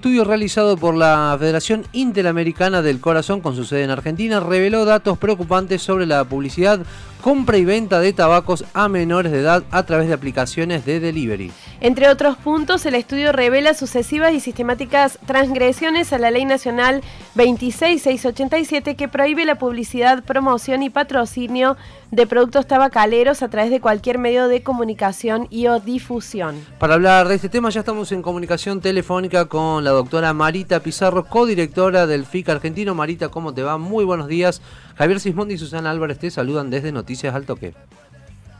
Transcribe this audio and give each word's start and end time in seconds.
estudio 0.00 0.22
realizado 0.22 0.76
por 0.76 0.94
la 0.94 1.34
Federación 1.40 1.84
Interamericana 1.90 2.82
del 2.82 3.00
Corazón 3.00 3.40
con 3.40 3.56
su 3.56 3.64
sede 3.64 3.82
en 3.82 3.90
Argentina 3.90 4.38
reveló 4.38 4.84
datos 4.84 5.18
preocupantes 5.18 5.82
sobre 5.82 6.06
la 6.06 6.22
publicidad, 6.22 6.78
compra 7.20 7.58
y 7.58 7.64
venta 7.64 8.00
de 8.00 8.12
tabacos 8.12 8.64
a 8.74 8.88
menores 8.88 9.32
de 9.32 9.40
edad 9.40 9.64
a 9.70 9.82
través 9.84 10.08
de 10.08 10.14
aplicaciones 10.14 10.84
de 10.84 11.00
delivery. 11.00 11.52
Entre 11.80 12.08
otros 12.08 12.36
puntos, 12.36 12.84
el 12.86 12.94
estudio 12.94 13.32
revela 13.32 13.74
sucesivas 13.74 14.32
y 14.32 14.40
sistemáticas 14.40 15.18
transgresiones 15.26 16.12
a 16.12 16.18
la 16.18 16.30
Ley 16.30 16.44
Nacional 16.44 17.02
26687 17.34 18.96
que 18.96 19.08
prohíbe 19.08 19.44
la 19.44 19.56
publicidad, 19.56 20.24
promoción 20.24 20.82
y 20.82 20.90
patrocinio 20.90 21.76
de 22.10 22.26
productos 22.26 22.66
tabacaleros 22.66 23.42
a 23.42 23.48
través 23.48 23.70
de 23.70 23.80
cualquier 23.80 24.18
medio 24.18 24.48
de 24.48 24.62
comunicación 24.62 25.46
y 25.50 25.66
o 25.66 25.78
difusión. 25.78 26.56
Para 26.78 26.94
hablar 26.94 27.28
de 27.28 27.34
este 27.34 27.48
tema 27.48 27.70
ya 27.70 27.80
estamos 27.80 28.10
en 28.12 28.22
comunicación 28.22 28.80
telefónica 28.80 29.46
con 29.46 29.84
la 29.84 29.90
doctora 29.90 30.32
Marita 30.32 30.80
Pizarro, 30.80 31.24
codirectora 31.24 32.06
del 32.06 32.24
FIC 32.24 32.48
argentino. 32.48 32.94
Marita, 32.94 33.28
¿cómo 33.28 33.52
te 33.52 33.62
va? 33.62 33.78
Muy 33.78 34.04
buenos 34.04 34.28
días. 34.28 34.62
Javier 34.98 35.20
Sismondi 35.20 35.54
y 35.54 35.58
Susana 35.58 35.92
Álvarez 35.92 36.18
te 36.18 36.28
saludan 36.28 36.70
desde 36.70 36.90
Noticias 36.90 37.32
al 37.32 37.46
Toque. 37.46 37.72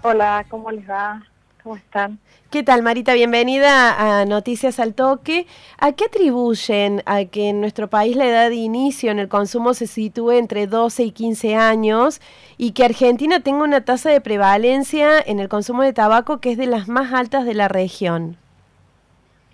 Hola, 0.02 0.46
¿cómo 0.48 0.70
les 0.70 0.88
va? 0.88 1.20
¿Cómo 1.64 1.74
están? 1.74 2.20
¿Qué 2.48 2.62
tal, 2.62 2.84
Marita? 2.84 3.12
Bienvenida 3.14 4.20
a 4.20 4.24
Noticias 4.24 4.78
al 4.78 4.94
Toque. 4.94 5.48
¿A 5.80 5.90
qué 5.92 6.04
atribuyen 6.04 7.02
a 7.06 7.24
que 7.24 7.48
en 7.48 7.60
nuestro 7.60 7.88
país 7.88 8.16
la 8.16 8.26
edad 8.26 8.50
de 8.50 8.54
inicio 8.54 9.10
en 9.10 9.18
el 9.18 9.26
consumo 9.26 9.74
se 9.74 9.88
sitúe 9.88 10.30
entre 10.30 10.68
12 10.68 11.02
y 11.02 11.10
15 11.10 11.56
años 11.56 12.20
y 12.56 12.70
que 12.70 12.84
Argentina 12.84 13.40
tenga 13.40 13.64
una 13.64 13.84
tasa 13.84 14.10
de 14.10 14.20
prevalencia 14.20 15.18
en 15.18 15.40
el 15.40 15.48
consumo 15.48 15.82
de 15.82 15.92
tabaco 15.92 16.38
que 16.38 16.52
es 16.52 16.56
de 16.56 16.68
las 16.68 16.86
más 16.86 17.12
altas 17.12 17.46
de 17.46 17.54
la 17.54 17.66
región? 17.66 18.36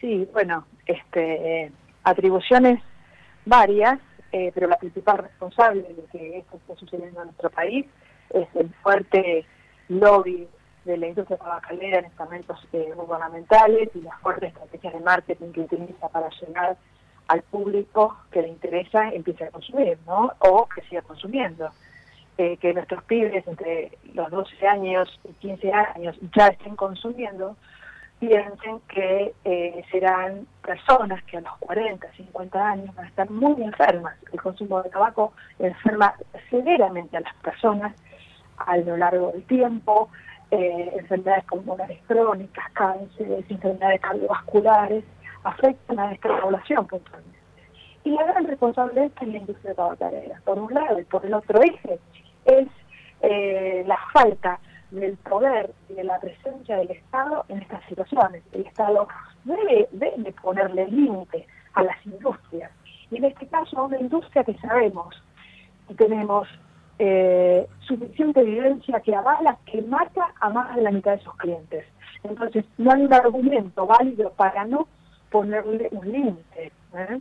Sí, 0.03 0.29
bueno, 0.35 0.67
este, 0.85 1.73
atribuciones 2.03 2.83
varias, 3.47 3.99
eh, 4.35 4.51
pero 4.53 4.67
la 4.67 4.79
principal 4.79 5.19
responsable 5.19 5.83
de 5.83 6.03
que 6.11 6.39
esto 6.39 6.57
esté 6.57 6.75
sucediendo 6.75 7.21
en 7.21 7.27
nuestro 7.27 7.51
país 7.51 7.87
es 8.31 8.49
el 8.57 8.69
fuerte 8.83 9.47
lobby 9.89 10.49
de 10.85 10.97
la 10.97 11.07
industria 11.07 11.37
tabacalera 11.37 12.01
en 12.01 12.07
estamentos 12.07 12.59
eh, 12.73 12.93
gubernamentales 12.97 13.91
y 13.95 14.01
las 14.01 14.21
fuertes 14.21 14.53
estrategias 14.53 14.93
de 14.93 14.99
marketing 14.99 15.53
que 15.53 15.61
utiliza 15.61 16.09
para 16.09 16.31
llegar 16.31 16.77
al 17.29 17.43
público 17.43 18.17
que 18.33 18.43
le 18.43 18.49
interesa 18.49 19.09
empiece 19.11 19.45
a 19.45 19.51
consumir, 19.53 19.99
¿no? 20.05 20.33
O 20.41 20.67
que 20.67 20.83
siga 20.89 21.03
consumiendo. 21.03 21.71
Eh, 22.37 22.57
que 22.57 22.75
nuestros 22.75 23.05
pibes 23.05 23.47
entre 23.47 23.97
los 24.15 24.29
12 24.33 24.67
años 24.67 25.21
y 25.23 25.33
15 25.35 25.73
años 25.73 26.17
ya 26.37 26.49
estén 26.49 26.75
consumiendo, 26.75 27.57
piensen 28.19 28.81
que 28.89 29.35
eh, 29.45 29.85
serán 29.91 30.47
personas 30.63 31.23
que 31.25 31.39
a 31.39 31.41
los 31.41 31.57
40, 31.59 32.07
50 32.13 32.69
años 32.69 32.95
van 32.95 33.05
a 33.05 33.09
estar 33.09 33.31
muy 33.31 33.63
enfermas. 33.63 34.17
El 34.33 34.41
consumo 34.41 34.83
de 34.83 34.91
tabaco 34.91 35.33
enferma 35.59 36.15
severamente 36.51 37.17
a 37.17 37.21
las 37.21 37.35
personas 37.37 37.95
a 38.59 38.77
lo 38.79 38.97
largo 38.97 39.33
del 39.33 39.45
tiempo, 39.45 40.09
eh, 40.51 40.93
enfermedades 40.99 41.45
pulmonares 41.45 42.01
crónicas, 42.07 42.71
cánceres, 42.73 43.45
enfermedades 43.51 44.01
cardiovasculares, 44.01 45.05
afectan 45.43 45.99
a 45.99 46.13
esta 46.13 46.41
población 46.41 46.87
puntualmente. 46.87 47.39
Y 48.05 48.11
la 48.11 48.25
gran 48.25 48.47
responsable 48.47 49.07
es 49.07 49.29
la 49.29 49.39
industria 49.39 49.75
tabacalera, 49.75 50.41
por 50.45 50.59
un 50.59 50.73
lado, 50.73 50.99
y 51.01 51.05
por 51.05 51.25
el 51.25 51.35
otro 51.35 51.61
eje 51.63 51.99
es 52.45 52.69
eh, 53.23 53.83
la 53.87 53.99
falta 54.13 54.61
del 55.01 55.17
poder 55.19 55.73
y 55.89 55.95
de 55.95 56.05
la 56.05 56.19
presencia 56.21 56.77
del 56.77 56.91
Estado 56.91 57.45
en 57.49 57.63
estas 57.63 57.85
situaciones. 57.89 58.43
El 58.53 58.67
Estado 58.67 59.09
debe, 59.45 59.89
debe 59.93 60.33
ponerle 60.41 60.87
límite 60.89 61.47
a 61.75 61.83
las 61.83 62.07
industrias. 62.07 62.71
Y 63.11 63.17
en 63.17 63.25
este 63.25 63.47
caso, 63.47 63.79
a 63.79 63.85
una 63.85 64.01
industria 64.01 64.45
que 64.45 64.55
sabemos 64.59 65.15
y 65.89 65.95
tenemos 65.95 66.49
eh, 66.99 67.67
suficiente 67.81 68.41
evidencia 68.41 69.01
que 69.01 69.15
avala 69.15 69.59
que 69.67 69.83
mata 69.83 70.33
a 70.41 70.49
más 70.51 70.75
de 70.77 70.83
la 70.83 70.91
mitad 70.91 71.17
de 71.17 71.23
sus 71.23 71.35
clientes. 71.37 71.85
Entonces, 72.23 72.65
no 72.79 72.93
hay 72.93 73.03
un 73.03 73.13
argumento 73.13 73.87
válido 73.87 74.31
para 74.33 74.65
no 74.65 74.87
ponerle 75.31 75.89
un 75.91 76.11
límite. 76.11 76.73
¿eh? 76.95 77.21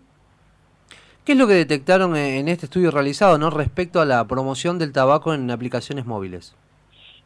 ¿Qué 1.25 1.31
es 1.31 1.37
lo 1.37 1.47
que 1.47 1.53
detectaron 1.53 2.15
en 2.15 2.47
este 2.47 2.67
estudio 2.67 2.91
realizado 2.91 3.37
¿no? 3.37 3.49
respecto 3.49 3.99
a 3.99 4.05
la 4.05 4.25
promoción 4.27 4.77
del 4.77 4.93
tabaco 4.93 5.33
en 5.33 5.49
aplicaciones 5.49 6.05
móviles? 6.05 6.55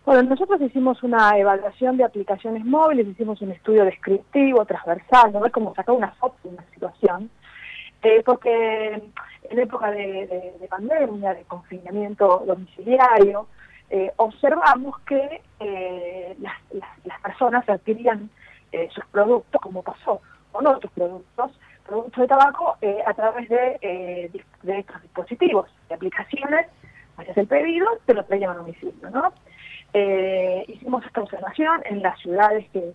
Bueno, 0.08 0.24
nosotros 0.24 0.62
hicimos 0.62 1.04
una 1.04 1.38
evaluación 1.38 1.98
de 1.98 2.06
aplicaciones 2.06 2.64
móviles, 2.64 3.08
hicimos 3.08 3.42
un 3.42 3.52
estudio 3.52 3.84
descriptivo, 3.84 4.64
transversal, 4.66 5.34
no 5.34 5.42
ver 5.42 5.52
cómo 5.52 5.76
sacar 5.76 5.94
una 5.96 6.12
foto 6.12 6.38
de 6.46 6.50
una 6.52 6.64
situación, 6.74 7.30
eh, 8.02 8.24
porque 8.26 9.02
en 9.50 9.60
época 9.60 9.92
de, 9.92 10.66
pandemia, 10.70 11.34
de 11.34 11.44
confinamiento 11.44 12.42
domiciliario, 12.48 13.48
eh, 13.90 14.14
observamos 14.16 14.98
que 15.00 15.42
eh, 15.60 16.38
las, 16.40 17.20
personas 17.22 17.68
adquirían 17.68 18.30
sus 18.92 19.06
productos, 19.08 19.60
como 19.60 19.84
pasó 19.84 20.22
con 20.54 20.68
otros 20.68 20.90
productos, 20.94 21.52
productos 21.86 22.22
de 22.22 22.28
tabaco, 22.28 22.78
a 23.06 23.14
través 23.14 23.50
de, 23.50 24.32
estos 24.64 25.02
dispositivos, 25.02 25.70
de 25.90 25.96
aplicaciones, 25.96 26.68
hacías 27.18 27.38
el 27.38 27.48
pedido, 27.48 27.90
te 28.06 28.14
lo 28.14 28.24
traían 28.24 28.52
a 28.52 28.56
domicilio, 28.56 29.10
¿no? 29.10 29.34
Hicimos 30.68 31.06
esta 31.06 31.22
observación 31.22 31.82
en 31.86 32.02
las 32.02 32.20
ciudades 32.20 32.66
que 32.72 32.94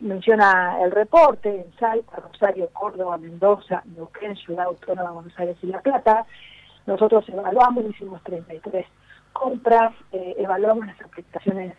menciona 0.00 0.82
el 0.82 0.90
reporte, 0.90 1.48
en 1.48 1.78
Salta, 1.78 2.16
Rosario, 2.16 2.68
Córdoba, 2.72 3.18
Mendoza, 3.18 3.82
Neuquén, 3.96 4.34
Ciudad 4.36 4.66
Autónoma, 4.66 5.10
Buenos 5.10 5.38
Aires 5.38 5.56
y 5.62 5.66
La 5.66 5.80
Plata. 5.80 6.24
Nosotros 6.86 7.28
evaluamos, 7.28 7.84
hicimos 7.84 8.22
33 8.22 8.86
compras, 9.32 9.92
eh, 10.12 10.34
evaluamos 10.38 10.86
las 10.86 11.00
aplicaciones, 11.00 11.74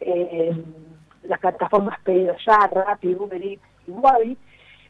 eh, 0.00 0.54
las 1.24 1.40
plataformas 1.40 2.00
pedidos 2.02 2.36
ya, 2.46 2.66
Rappi, 2.68 3.14
Uber 3.14 3.42
Eats 3.42 3.62
y 3.86 3.90
Wabi, 3.90 4.36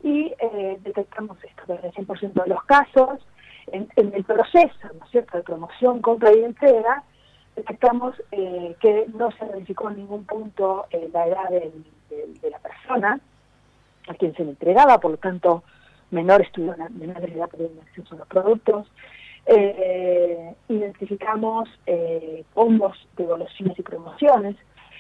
y 0.03 0.35
eh, 0.39 0.79
detectamos 0.83 1.43
esto, 1.43 1.65
que 1.67 1.73
en 1.73 1.85
el 1.85 1.93
100% 1.93 2.43
de 2.43 2.49
los 2.49 2.63
casos, 2.65 3.27
en, 3.69 3.89
el 3.97 4.25
proceso, 4.25 4.89
¿no 4.99 5.05
es 5.05 5.11
cierto?, 5.11 5.39
de 5.39 5.45
promoción, 5.45 6.03
compra 6.03 6.35
y 6.35 6.45
entrega, 6.45 7.03
detectamos 7.57 8.15
que 8.31 9.07
no 9.15 9.31
se 9.33 9.45
verificó 9.45 9.91
en 9.91 9.97
ningún 9.99 10.25
punto 10.25 10.87
la 11.13 11.27
edad 11.27 11.51
del 11.51 11.85
de, 12.41 12.51
la 12.51 12.59
persona 12.59 13.21
a 14.09 14.15
quien 14.15 14.35
se 14.35 14.45
le 14.45 14.51
entregaba, 14.51 14.99
por 14.99 15.13
lo 15.13 15.17
tanto, 15.17 15.63
menores 16.11 16.51
tuvieron 16.53 16.99
menores 16.99 17.31
de 17.31 17.39
edad 17.39 17.49
acceso 17.87 18.15
a 18.15 18.19
los 18.19 18.29
productos. 18.29 18.87
Eh, 19.47 20.55
identificamos 20.69 21.69
eh, 21.87 22.45
combos 22.55 22.97
de 23.17 23.25
golosinas 23.25 23.79
y 23.79 23.83
promociones, 23.83 24.57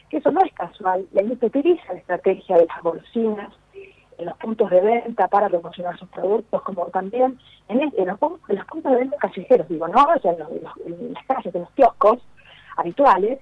que 0.08 0.18
eso 0.18 0.30
no 0.30 0.40
es 0.44 0.52
casual. 0.54 1.06
La 1.12 1.22
industria 1.22 1.48
utiliza 1.48 1.92
la 1.92 1.98
estrategia 1.98 2.56
de 2.56 2.66
las 2.66 2.82
golosinas 2.82 3.52
en 4.18 4.26
los 4.26 4.36
puntos 4.36 4.70
de 4.70 4.80
venta 4.80 5.26
para 5.28 5.48
promocionar 5.48 5.98
sus 5.98 6.08
productos, 6.08 6.62
como 6.62 6.86
también 6.86 7.38
en, 7.68 7.80
los, 8.06 8.18
puntos 8.18 8.92
de 8.92 8.98
venta 8.98 9.16
callejeros, 9.16 9.68
digo, 9.68 9.88
¿no? 9.88 10.04
O 10.04 10.20
sea, 10.20 10.32
en, 10.32 10.92
en 10.92 11.14
las 11.14 11.26
calles, 11.26 11.54
en 11.54 11.62
los 11.62 11.70
kioscos 11.70 12.18
habituales, 12.76 13.38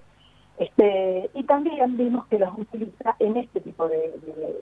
este, 0.59 1.31
y 1.35 1.45
también 1.45 1.97
vimos 1.97 2.27
que 2.27 2.39
los 2.39 2.57
utiliza 2.59 3.17
en 3.19 3.39
este 3.39 3.61
tipo 3.61 3.89
de, 3.89 4.13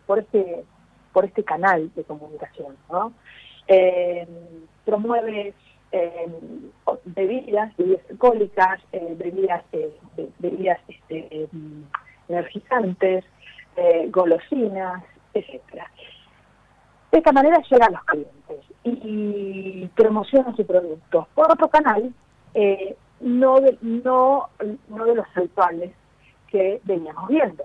por 0.07 0.21
este 0.21 0.65
por 1.13 1.25
este 1.25 1.43
canal 1.43 1.91
de 1.97 2.05
comunicación, 2.05 2.77
¿no? 2.91 3.13
Eh, 3.67 4.27
promueve 4.85 5.53
eh, 5.91 6.27
bebidas, 7.07 7.77
bebidas 7.77 8.03
alcohólicas, 8.11 8.81
eh, 8.93 9.17
bebidas, 9.19 9.65
bebidas 10.39 10.79
este, 10.87 11.49
energizantes, 12.29 13.25
golosinas, 14.11 15.03
etcétera. 15.35 15.91
De 17.11 17.19
esta 17.19 17.33
manera 17.33 17.61
llega 17.69 17.87
a 17.87 17.91
los 17.91 18.05
clientes 18.05 18.61
y, 18.85 19.89
promociona 19.97 20.55
su 20.55 20.65
producto. 20.65 21.27
Por 21.35 21.51
otro 21.51 21.69
canal, 21.69 22.13
no 23.29 23.61
de, 23.61 23.77
no, 23.81 24.49
no 24.89 25.05
de 25.05 25.15
los 25.15 25.27
habituales 25.35 25.93
que 26.49 26.81
veníamos 26.85 27.29
viendo. 27.29 27.65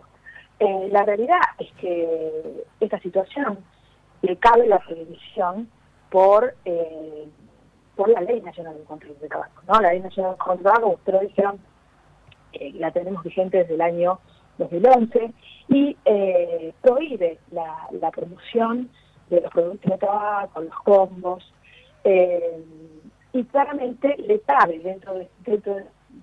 Eh, 0.60 0.90
la 0.92 1.04
realidad 1.04 1.40
es 1.58 1.72
que 1.74 2.66
esta 2.80 3.00
situación 3.00 3.58
le 4.22 4.38
cabe 4.38 4.68
la 4.68 4.80
televisión 4.80 5.70
por 6.10 6.56
eh, 6.66 7.28
por 7.96 8.10
la 8.10 8.22
Ley 8.22 8.42
Nacional 8.42 8.76
de 8.76 8.84
Control 8.86 9.20
de 9.20 9.28
Tabaco. 9.28 9.62
¿no? 9.68 9.80
La 9.80 9.92
Ley 9.92 10.02
Nacional 10.02 10.32
de 10.32 10.38
Control 10.38 10.58
de 10.58 10.64
Tabaco, 10.64 10.88
ustedes 10.90 11.22
dijeron, 11.22 11.60
eh, 12.54 12.72
la 12.74 12.92
tenemos 12.92 13.24
vigente 13.24 13.60
desde 13.60 13.76
el 13.76 13.82
año 13.82 14.20
2011 14.58 15.32
y 15.70 15.98
prohíbe 16.82 17.40
la, 17.52 17.88
la 17.92 18.12
promoción 18.12 18.90
de 19.30 19.42
los 19.42 19.52
productos 19.52 19.92
de 19.92 19.98
tabaco, 19.98 20.62
los 20.62 20.76
combos, 20.84 21.54
y 23.34 23.44
claramente 23.46 24.16
le 24.18 24.40
cabe 24.42 24.80
dentro 24.80 25.16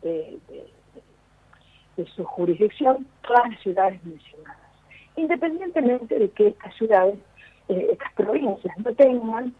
de, 0.03 0.39
su 2.17 2.25
jurisdicción 2.25 3.07
todas 3.21 3.51
las 3.51 3.61
ciudades 3.61 4.03
mencionadas, 4.05 4.57
independientemente 5.17 6.19
de 6.19 6.31
que 6.31 6.49
estas 6.49 6.75
ciudades 6.77 7.19
estas 7.69 8.13
provincias 8.15 8.77
no 8.79 8.95
tengan, 8.95 9.55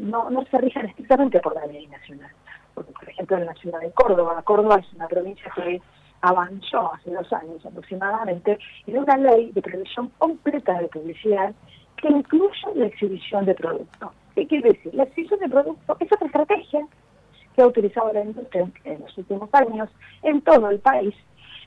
no, 0.00 0.30
no 0.30 0.44
se 0.44 0.58
rijan 0.58 0.86
estrictamente 0.86 1.40
por 1.40 1.54
la 1.54 1.66
ley 1.66 1.86
nacional. 1.86 2.30
Porque, 2.74 2.92
por 2.92 3.08
ejemplo, 3.08 3.36
en 3.38 3.46
la 3.46 3.54
ciudad 3.54 3.80
de 3.80 3.90
Córdoba, 3.90 4.42
Córdoba 4.42 4.76
es 4.76 4.92
una 4.92 5.08
provincia 5.08 5.50
que 5.56 5.80
avanzó 6.20 6.92
hace 6.92 7.10
dos 7.10 7.32
años 7.32 7.64
aproximadamente 7.64 8.58
en 8.86 8.98
una 8.98 9.16
ley 9.16 9.50
de 9.52 9.62
previsión 9.62 10.10
completa 10.18 10.78
de 10.80 10.88
publicidad 10.88 11.54
que 11.96 12.08
incluye 12.08 12.74
la 12.74 12.86
exhibición 12.86 13.44
de 13.46 13.54
productos. 13.54 14.10
¿Qué 14.34 14.46
quiere 14.46 14.70
decir? 14.70 14.94
La 14.94 15.04
exhibición 15.04 15.40
de 15.40 15.48
productos 15.48 15.96
es 16.00 16.12
otra 16.12 16.26
estrategia 16.26 16.86
que 17.54 17.62
ha 17.62 17.66
utilizado 17.66 18.12
la 18.12 18.22
industria 18.22 18.68
en 18.84 19.00
los 19.00 19.18
últimos 19.18 19.48
años 19.52 19.88
en 20.22 20.40
todo 20.42 20.70
el 20.70 20.78
país, 20.78 21.14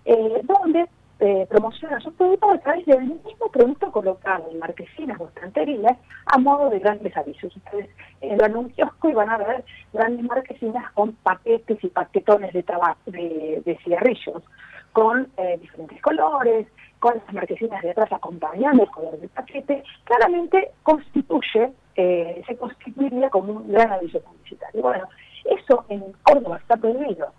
eh, 0.06 0.42
donde 0.44 0.88
eh, 1.20 1.46
promociona 1.50 2.00
sus 2.00 2.14
productos 2.16 2.56
a 2.56 2.58
través 2.58 2.86
del 2.86 3.02
mismo 3.02 3.50
producto 3.52 3.92
colocado 3.92 4.50
en 4.52 4.60
marquesinas 4.60 5.20
o 5.22 5.28
estanterías 5.28 5.98
a 6.26 6.38
modo 6.38 6.70
de 6.70 6.80
grandes 6.80 7.16
avisos. 7.16 7.56
Ustedes 7.56 7.90
en 8.22 8.38
lo 8.38 8.46
anuncios 8.46 8.90
y 9.04 9.14
van 9.14 9.30
a 9.30 9.38
ver 9.38 9.64
grandes 9.94 10.26
marquesinas 10.26 10.92
con 10.94 11.14
paquetes 11.14 11.82
y 11.84 11.88
paquetones 11.88 12.52
de, 12.54 12.64
tabaco, 12.64 13.00
de, 13.12 13.80
cigarrillos 13.84 14.44
con 14.92 15.28
eh, 15.38 15.58
diferentes 15.62 16.02
colores, 16.02 16.68
con 17.04 17.16
las 17.18 17.34
marquesinas 17.34 17.82
de 17.82 17.92
atrás 17.92 18.14
acompañando 18.14 18.84
el 18.84 18.90
color 18.90 19.20
del 19.20 19.28
paquete, 19.28 19.84
claramente 20.06 20.72
constituye, 20.84 21.74
eh, 21.98 22.42
se 22.48 22.56
constituiría 22.56 23.30
como 23.30 23.52
un 23.52 23.74
gran 23.74 23.92
aviso 23.92 24.22
publicitario. 24.22 24.82
Bueno, 24.82 25.10
eso 25.44 25.84
en 25.90 26.02
Córdoba 26.24 26.60
está 26.60 26.78
prohibido. 26.78 27.34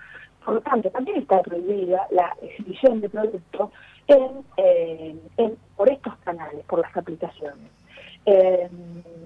Por 0.44 0.56
lo 0.56 0.60
tanto, 0.60 0.90
también 0.90 1.16
está 1.16 1.40
prohibida 1.40 2.06
la 2.10 2.36
exhibición 2.42 3.00
de 3.00 3.08
productos 3.08 3.70
eh, 4.06 5.16
en, 5.38 5.56
por 5.78 5.90
estos 5.90 6.14
canales, 6.16 6.62
por 6.66 6.80
las 6.80 6.94
aplicaciones. 6.94 7.70
Eh, 8.26 8.68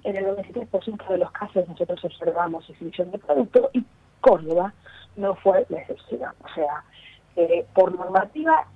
en 0.05 0.17
el 0.17 0.25
93% 0.25 1.08
de 1.08 1.19
los 1.19 1.32
casos 1.32 1.67
nosotros 1.67 2.05
observamos 2.05 2.70
exhibición 2.70 3.11
de 3.11 3.19
productos 3.19 3.70
y 3.73 3.85
Córdoba 4.20 4.73
no 5.17 5.35
fue 5.35 5.67
la 5.69 5.81
excepción. 5.81 6.32
O 6.44 6.55
sea, 6.55 6.85
eh, 7.38 7.64
por 7.73 7.94
normativa 7.94 8.67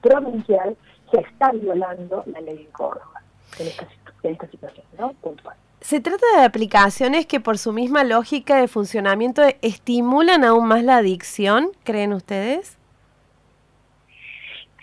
provincial 0.00 0.74
se 1.10 1.20
está 1.20 1.50
violando 1.52 2.22
la 2.26 2.40
ley 2.40 2.56
de 2.56 2.66
Córdoba 2.66 3.20
en 3.58 3.66
esta, 3.66 3.86
en 4.22 4.32
esta 4.32 4.48
situación, 4.48 4.86
¿no? 4.98 5.12
Se 5.82 6.00
trata 6.00 6.24
de 6.36 6.44
aplicaciones 6.44 7.26
que 7.26 7.40
por 7.40 7.58
su 7.58 7.74
misma 7.74 8.04
lógica 8.04 8.56
de 8.56 8.68
funcionamiento 8.68 9.42
estimulan 9.60 10.44
aún 10.44 10.66
más 10.66 10.82
la 10.82 10.96
adicción, 10.96 11.72
¿creen 11.84 12.14
ustedes? 12.14 12.77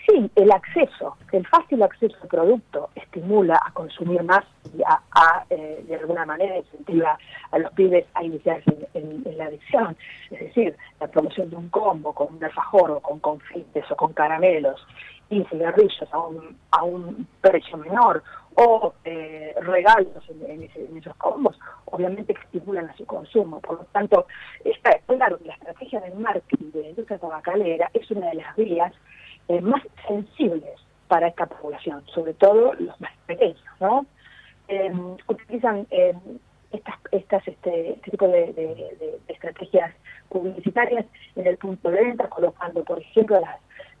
Sí, 0.06 0.30
el 0.36 0.52
acceso, 0.52 1.16
el 1.32 1.44
fácil 1.48 1.82
acceso 1.82 2.16
al 2.22 2.28
producto 2.28 2.90
estimula 2.94 3.60
a 3.64 3.72
consumir 3.72 4.22
más 4.22 4.44
y 4.76 4.82
a, 4.82 5.44
eh, 5.50 5.84
de 5.86 5.96
alguna 5.96 6.24
manera 6.24 6.58
incentiva 6.58 7.18
a 7.50 7.58
los 7.58 7.72
pibes 7.72 8.04
a 8.14 8.22
iniciarse 8.22 8.88
en, 8.94 9.24
la 9.36 9.46
adicción. 9.46 9.96
Es 10.30 10.40
decir, 10.40 10.76
la 11.00 11.08
promoción 11.08 11.50
de 11.50 11.56
un 11.56 11.68
combo 11.70 12.12
con 12.12 12.36
un 12.36 12.44
alfajor 12.44 12.92
o 12.92 13.00
con 13.00 13.18
confites 13.18 13.90
o 13.90 13.96
con 13.96 14.12
caramelos 14.12 14.86
y 15.28 15.42
cigarrillos 15.44 16.08
a 16.12 16.18
un, 16.18 16.56
a 16.70 16.84
un 16.84 17.26
precio 17.40 17.76
menor 17.76 18.22
o 18.54 18.94
eh, 19.04 19.54
regalos 19.60 20.22
en, 20.48 20.62
esos 20.96 21.16
combos, 21.16 21.58
obviamente 21.86 22.32
estimulan 22.44 22.88
a 22.88 22.96
su 22.96 23.04
consumo. 23.04 23.60
Por 23.60 23.78
lo 23.78 23.84
tanto, 23.86 24.26
está 24.64 24.98
claro 25.06 25.38
que 25.38 25.46
la 25.46 25.54
estrategia 25.54 26.00
del 26.00 26.14
marketing 26.14 26.70
de 26.70 26.82
la 26.82 26.88
industria 26.90 27.18
tabacalera 27.18 27.90
es 27.92 28.10
una 28.10 28.28
de 28.28 28.36
las 28.36 28.56
vías 28.56 28.92
eh, 29.48 29.60
más 29.60 29.82
sensibles 30.06 30.74
para 31.08 31.28
esta 31.28 31.46
población, 31.46 32.02
sobre 32.06 32.34
todo 32.34 32.74
los 32.74 33.00
más 33.00 33.12
pequeños, 33.26 33.62
¿no? 33.80 34.06
Em, 34.68 35.16
utilizan 35.28 35.86
em, 35.90 36.18
estas, 37.12 37.46
este, 37.46 37.90
este 37.90 38.10
tipo 38.10 38.26
de, 38.28 39.18
estrategias 39.28 39.92
publicitarias 40.28 41.06
en 41.36 41.46
el 41.46 41.56
punto 41.56 41.90
de 41.90 42.02
venta, 42.02 42.28
colocando, 42.28 42.82
por 42.84 42.98
ejemplo, 42.98 43.40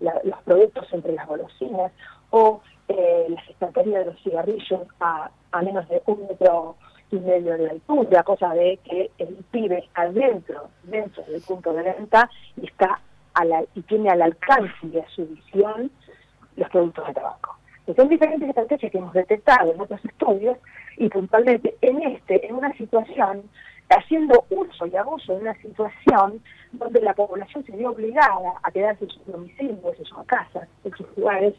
los 0.00 0.42
productos 0.44 0.92
entre 0.92 1.12
las 1.12 1.26
golosinas 1.26 1.92
o 2.30 2.60
eh, 2.88 3.26
las 3.28 3.48
estanterías 3.48 4.04
de 4.04 4.12
los 4.12 4.22
cigarrillos 4.22 4.82
a, 5.00 5.30
menos 5.62 5.88
de 5.88 6.02
un 6.06 6.26
metro 6.26 6.76
y 7.10 7.16
medio 7.16 7.56
de 7.56 7.70
altura, 7.70 8.22
cosa 8.22 8.52
de 8.52 8.78
que 8.84 9.10
el 9.18 9.36
pibe 9.50 9.88
adentro, 9.94 10.68
dentro 10.82 11.22
del 11.24 11.40
punto 11.40 11.72
de 11.72 11.82
venta 11.82 12.28
y 12.60 12.66
está 12.66 13.00
a 13.36 13.44
la, 13.44 13.64
y 13.74 13.82
tiene 13.82 14.10
al 14.10 14.22
alcance 14.22 14.74
de 14.82 15.04
su 15.14 15.26
visión 15.26 15.90
los 16.56 16.68
productos 16.70 17.06
de 17.06 17.14
tabaco. 17.14 17.56
son 17.94 18.08
diferentes 18.08 18.48
estrategias 18.48 18.90
que 18.90 18.98
hemos 18.98 19.12
detectado 19.12 19.72
en 19.72 19.80
otros 19.80 20.02
estudios 20.04 20.56
y 20.96 21.08
puntualmente 21.08 21.76
en 21.82 22.02
este, 22.02 22.46
en 22.46 22.54
una 22.54 22.72
situación, 22.72 23.42
haciendo 23.90 24.44
uso 24.50 24.86
y 24.86 24.96
abuso 24.96 25.34
de 25.34 25.42
una 25.42 25.54
situación 25.60 26.42
donde 26.72 27.00
la 27.02 27.12
población 27.12 27.64
se 27.64 27.76
vio 27.76 27.90
obligada 27.90 28.54
a 28.62 28.70
quedarse 28.70 29.04
en 29.04 29.10
sus 29.10 29.26
domicilios, 29.26 29.98
en 29.98 30.04
sus 30.04 30.24
casas, 30.24 30.68
en 30.84 30.96
sus 30.96 31.06
lugares, 31.16 31.54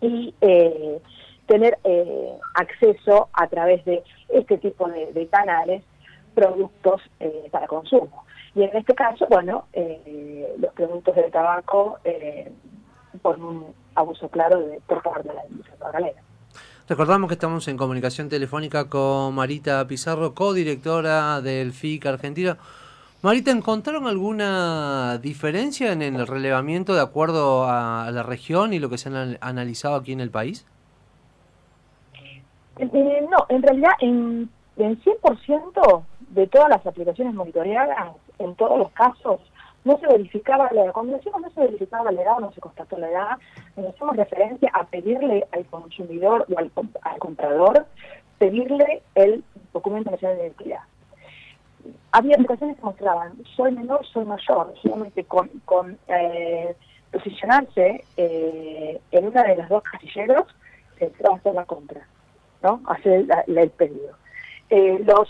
y 0.00 0.34
eh, 0.40 1.00
tener 1.46 1.78
eh, 1.84 2.32
acceso 2.54 3.28
a 3.34 3.46
través 3.46 3.84
de 3.84 4.02
este 4.30 4.58
tipo 4.58 4.88
de, 4.88 5.28
canales 5.28 5.84
productos 6.34 7.02
eh, 7.20 7.48
para 7.50 7.66
consumo. 7.66 8.24
Y 8.54 8.62
en 8.62 8.76
este 8.76 8.94
caso, 8.94 9.26
bueno, 9.28 9.64
los 10.58 10.72
productos 10.74 11.16
de 11.16 11.30
tabaco 11.30 11.98
por 13.20 13.38
un 13.38 13.74
abuso 13.94 14.28
claro 14.28 14.60
de, 14.60 14.80
por 14.86 15.02
parte 15.02 15.28
de 15.28 15.34
la 15.34 15.46
industria 15.46 15.76
tabacalera. 15.76 16.22
Recordamos 16.88 17.28
que 17.28 17.34
estamos 17.34 17.68
en 17.68 17.76
comunicación 17.76 18.28
telefónica 18.28 18.88
con 18.88 19.34
Marita 19.34 19.86
Pizarro, 19.86 20.34
codirectora 20.34 21.40
del 21.40 21.72
FIC 21.72 22.06
Argentina. 22.06 22.58
Marita, 23.22 23.52
¿encontraron 23.52 24.06
alguna 24.08 25.18
diferencia 25.18 25.92
en 25.92 26.02
el 26.02 26.26
relevamiento 26.26 26.94
de 26.94 27.00
acuerdo 27.00 27.66
a 27.68 28.10
la 28.10 28.24
región 28.24 28.72
y 28.72 28.80
lo 28.80 28.90
que 28.90 28.98
se 28.98 29.10
han 29.10 29.38
analizado 29.40 29.94
aquí 29.94 30.12
en 30.12 30.20
el 30.20 30.30
país? 30.30 30.66
Eh, 32.14 32.42
eh, 32.92 33.26
no, 33.30 33.46
en 33.48 33.62
realidad 33.62 33.92
en, 34.00 34.50
en 34.76 35.00
100% 35.00 36.04
de 36.30 36.46
todas 36.48 36.68
las 36.68 36.84
aplicaciones 36.84 37.32
monitoreadas, 37.32 38.16
en 38.44 38.54
todos 38.56 38.78
los 38.78 38.90
casos, 38.92 39.40
no 39.84 39.98
se 39.98 40.06
verificaba 40.06 40.70
la 40.72 40.84
edad. 40.84 40.92
Cuando 40.92 41.16
decimos 41.16 41.42
no 41.42 41.50
se 41.50 41.60
verificaba 41.60 42.12
la 42.12 42.22
edad, 42.22 42.38
no 42.38 42.52
se 42.52 42.60
constató 42.60 42.98
la 42.98 43.10
edad, 43.10 43.38
nos 43.76 43.94
hacemos 43.94 44.16
referencia 44.16 44.70
a 44.72 44.84
pedirle 44.84 45.46
al 45.52 45.64
consumidor 45.66 46.46
o 46.52 46.58
al, 46.58 46.70
comprador, 47.18 47.86
pedirle 48.38 49.02
el 49.14 49.42
documento 49.72 50.10
nacional 50.10 50.36
de 50.38 50.44
identidad 50.44 50.80
había 52.12 52.34
aplicaciones 52.34 52.76
que 52.76 52.82
mostraban, 52.84 53.32
soy 53.56 53.72
menor, 53.72 54.06
soy 54.06 54.24
mayor, 54.24 54.72
solamente 54.82 55.24
con, 55.24 55.98
eh, 56.06 56.76
posicionarse 57.10 58.04
eh, 58.16 59.00
en 59.10 59.26
una 59.26 59.42
de 59.42 59.56
las 59.56 59.68
dos 59.68 59.82
casilleros, 59.82 60.46
se 60.98 61.10
va 61.24 61.34
a 61.34 61.36
hacer 61.36 61.54
la 61.54 61.64
compra, 61.64 62.06
¿no? 62.62 62.80
Hacer 62.86 63.26
el 63.48 63.70
pedido. 63.70 64.14
Eh, 64.74 65.04
los 65.04 65.28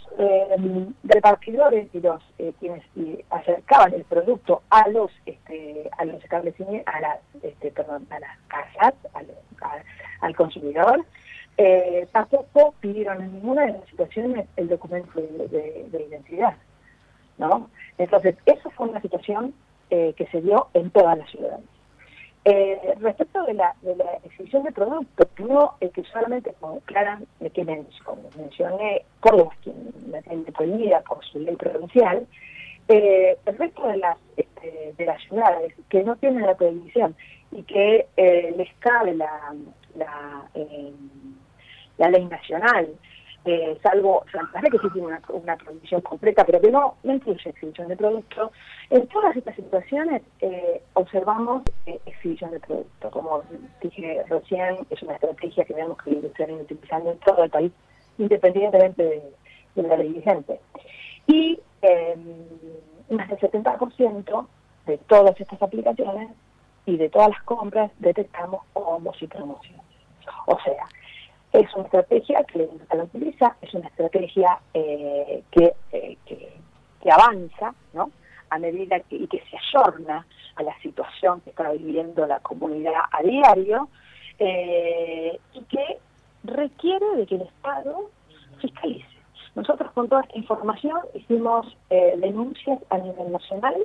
repartidores 1.02 1.88
y 1.92 2.00
los 2.00 2.22
quienes 2.60 2.84
acercaban 3.28 3.92
el 3.92 4.04
producto 4.04 4.62
a 4.70 4.88
los 4.88 5.10
este, 5.26 5.90
a 5.98 6.04
los 6.04 6.22
establecimientos, 6.22 6.94
a 6.94 7.00
las 7.00 7.18
este, 7.42 7.72
perdón, 7.72 8.06
a 8.10 8.20
las 8.20 8.38
casas, 8.46 8.94
al 10.20 10.36
consumidor, 10.36 11.04
eh, 11.58 12.06
tampoco 12.12 12.74
pidieron 12.80 13.22
en 13.22 13.34
ninguna 13.34 13.66
de 13.66 13.72
las 13.72 13.84
situaciones 13.88 14.46
el 14.56 14.68
documento 14.68 15.20
de, 15.20 16.06
identidad. 16.08 16.56
¿no? 17.38 17.70
Entonces, 17.98 18.36
eso 18.46 18.70
fue 18.70 18.88
una 18.88 19.00
situación 19.00 19.54
eh, 19.90 20.14
que 20.16 20.26
se 20.26 20.40
dio 20.40 20.68
en 20.74 20.90
todas 20.90 21.18
las 21.18 21.30
ciudades. 21.30 21.64
Eh, 22.44 22.94
respecto 23.00 23.44
de 23.44 23.54
la, 23.54 23.74
de 23.82 23.94
la 23.94 24.14
exhibición 24.24 24.64
de 24.64 24.72
productos, 24.72 25.28
no 25.38 25.74
el 25.80 25.90
que 25.92 26.02
solamente 26.04 26.52
como 26.58 26.80
Clara, 26.80 27.20
que 27.38 27.64
como 28.04 28.30
mencioné, 28.36 29.04
Córdoba, 29.20 29.52
quien 29.62 29.76
la 30.10 30.20
tiene 30.22 30.50
prohibida 30.50 31.00
por 31.02 31.24
su 31.24 31.38
ley 31.38 31.54
provincial, 31.54 32.26
eh, 32.88 33.36
el 33.46 33.58
resto 33.58 33.86
de 33.86 33.96
las, 33.98 34.18
este, 34.36 34.92
de 34.98 35.06
las 35.06 35.22
ciudades 35.22 35.72
que 35.88 36.02
no 36.02 36.16
tienen 36.16 36.44
la 36.44 36.56
prohibición 36.56 37.14
y 37.52 37.62
que 37.62 38.06
eh, 38.16 38.54
les 38.56 38.72
cabe 38.80 39.14
la, 39.14 39.54
la 39.94 40.48
la 41.98 42.10
ley 42.10 42.24
nacional, 42.24 42.88
eh, 43.44 43.76
salvo 43.82 44.24
Santa 44.30 44.60
Fe, 44.60 44.70
que 44.70 44.78
sí 44.78 44.88
tiene 44.92 45.08
una, 45.28 45.56
prohibición 45.56 46.00
completa, 46.02 46.44
pero 46.44 46.60
que 46.60 46.70
no, 46.70 46.94
no 47.02 47.14
incluye 47.14 47.50
exhibición 47.50 47.88
de 47.88 47.96
productos. 47.96 48.52
En 48.90 49.06
todas 49.08 49.36
estas 49.36 49.56
situaciones 49.56 50.22
eh, 50.40 50.80
observamos 50.94 51.62
eh, 51.86 51.98
exhibición 52.06 52.52
de 52.52 52.60
productos. 52.60 53.12
Como 53.12 53.42
dije 53.80 54.22
recién, 54.28 54.78
es 54.90 55.02
una 55.02 55.14
estrategia 55.14 55.64
que 55.64 55.74
vemos 55.74 55.98
que 56.02 56.10
la 56.10 56.16
industria 56.16 56.46
viene 56.46 56.62
utilizando 56.62 57.10
en 57.10 57.18
todo 57.18 57.42
el 57.42 57.50
país, 57.50 57.72
independientemente 58.18 59.02
de, 59.02 59.82
la 59.82 59.96
ley 59.96 60.12
vigente. 60.12 60.60
Y 61.26 61.58
más 63.10 63.28
del 63.28 63.38
70% 63.38 64.46
de 64.86 64.98
todas 64.98 65.40
estas 65.40 65.60
aplicaciones 65.60 66.30
y 66.86 66.96
de 66.96 67.08
todas 67.08 67.30
las 67.30 67.42
compras 67.42 67.90
detectamos 67.98 68.62
combos 68.72 69.20
y 69.20 69.26
promociones. 69.26 69.84
O 70.46 70.58
sea, 70.60 70.86
Es 71.52 71.74
una 71.74 71.84
estrategia 71.84 72.44
que 72.44 72.68
la 72.94 73.04
utiliza, 73.04 73.56
es 73.60 73.74
una 73.74 73.88
estrategia 73.88 74.58
eh, 74.72 75.42
que, 75.50 75.74
que, 75.90 77.10
avanza, 77.10 77.74
¿no? 77.92 78.10
A 78.50 78.58
medida 78.58 79.00
que, 79.00 79.16
y 79.16 79.26
que 79.26 79.42
se 79.50 79.58
ayorna 79.58 80.26
a 80.56 80.62
la 80.62 80.78
situación 80.80 81.40
que 81.40 81.50
está 81.50 81.70
viviendo 81.72 82.26
la 82.26 82.40
comunidad 82.40 82.92
a 83.10 83.22
diario 83.22 83.88
y 84.38 85.60
que 85.68 85.98
requiere 86.44 87.16
de 87.16 87.26
que 87.26 87.36
el 87.36 87.42
Estado 87.42 88.10
fiscalice. 88.60 89.06
Nosotros 89.54 89.90
con 89.92 90.08
toda 90.08 90.22
esta 90.22 90.38
información 90.38 90.98
hicimos 91.14 91.66
denuncias 91.90 92.78
a 92.90 92.98
nivel 92.98 93.30
nacional, 93.30 93.76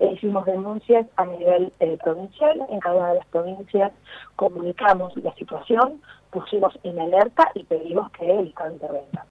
hicimos 0.00 0.44
denuncias 0.46 1.06
a 1.16 1.24
nivel 1.24 1.72
eh, 1.80 1.98
provincial, 2.02 2.66
en 2.70 2.80
cada 2.80 2.96
una 2.96 3.08
de 3.10 3.18
las 3.18 3.26
provincias 3.26 3.92
comunicamos 4.36 5.16
la 5.16 5.34
situación, 5.34 6.00
pusimos 6.30 6.78
en 6.82 7.00
alerta 7.00 7.50
y 7.54 7.64
pedimos 7.64 8.10
que 8.12 8.30
el 8.30 8.48
Estado 8.48 8.72
intervenga. 8.72 9.26